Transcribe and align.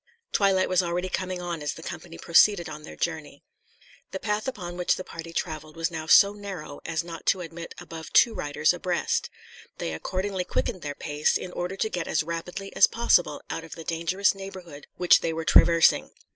Twilight 0.31 0.67
was 0.67 0.81
already 0.81 1.09
coming 1.09 1.43
on 1.43 1.61
as 1.61 1.75
the 1.75 1.83
company 1.83 2.17
proceeded 2.17 2.67
on 2.67 2.81
their 2.81 2.95
journey. 2.95 3.43
The 4.09 4.19
path 4.19 4.47
upon 4.47 4.75
which 4.75 4.95
the 4.95 5.03
party 5.03 5.31
travelled 5.31 5.75
was 5.77 5.91
now 5.91 6.07
so 6.07 6.33
narrow 6.33 6.79
as 6.87 7.03
not 7.03 7.27
to 7.27 7.41
admit 7.41 7.75
above 7.77 8.11
two 8.11 8.33
riders 8.33 8.73
abreast. 8.73 9.29
They 9.77 9.93
accordingly 9.93 10.43
quickened 10.43 10.81
their 10.81 10.95
pace, 10.95 11.37
in 11.37 11.51
order 11.51 11.75
to 11.75 11.87
get 11.87 12.07
as 12.07 12.23
rapidly 12.23 12.75
as 12.75 12.87
possible 12.87 13.43
out 13.51 13.63
of 13.63 13.75
the 13.75 13.83
dangerous 13.83 14.33
neighborhood 14.33 14.87
which 14.97 15.21
they 15.21 15.33
were 15.33 15.45
traversing. 15.45 16.09